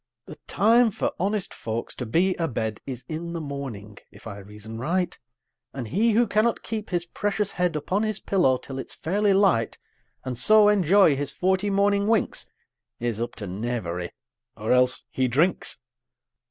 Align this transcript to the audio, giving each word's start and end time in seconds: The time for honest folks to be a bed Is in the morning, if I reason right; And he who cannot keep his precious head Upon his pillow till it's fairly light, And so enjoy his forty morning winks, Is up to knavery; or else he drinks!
The 0.25 0.39
time 0.47 0.89
for 0.89 1.11
honest 1.19 1.53
folks 1.53 1.93
to 1.93 2.07
be 2.07 2.33
a 2.37 2.47
bed 2.47 2.81
Is 2.87 3.03
in 3.07 3.33
the 3.33 3.39
morning, 3.39 3.99
if 4.09 4.25
I 4.25 4.39
reason 4.39 4.79
right; 4.79 5.15
And 5.75 5.89
he 5.89 6.13
who 6.13 6.25
cannot 6.25 6.63
keep 6.63 6.89
his 6.89 7.05
precious 7.05 7.51
head 7.51 7.75
Upon 7.75 8.01
his 8.01 8.19
pillow 8.19 8.57
till 8.57 8.79
it's 8.79 8.95
fairly 8.95 9.31
light, 9.31 9.77
And 10.25 10.35
so 10.39 10.69
enjoy 10.69 11.15
his 11.15 11.31
forty 11.31 11.69
morning 11.69 12.07
winks, 12.07 12.47
Is 12.99 13.21
up 13.21 13.35
to 13.35 13.45
knavery; 13.45 14.11
or 14.57 14.71
else 14.71 15.05
he 15.11 15.27
drinks! 15.27 15.77